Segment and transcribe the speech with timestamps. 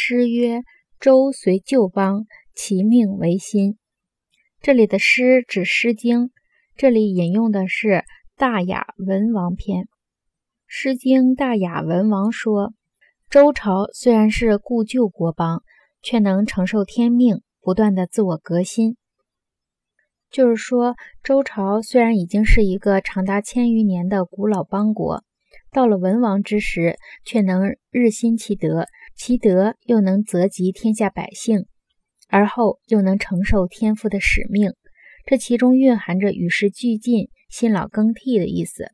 [0.00, 0.62] 诗曰
[1.00, 3.78] ：“周随旧邦，其命维新。”
[4.62, 6.26] 这里的诗指《诗经》，
[6.76, 7.88] 这里引用的是
[8.36, 9.82] 《大雅·文王篇》。
[10.68, 12.74] 《诗经·大雅·文王》说
[13.28, 15.64] ：“周朝虽然是故旧国邦，
[16.00, 18.96] 却能承受天命，不断的自我革新。”
[20.30, 20.94] 就是说，
[21.24, 25.24] 周朝虽然已经是一个长达千余年的古老邦国，
[25.72, 28.86] 到了文王之时，却能日新其德，
[29.18, 31.66] 其德又能泽及天下百姓。
[32.30, 34.72] 而后又能承受天赋的使命，
[35.24, 38.92] 这其中蕴含着与时俱进、新老更替的意思。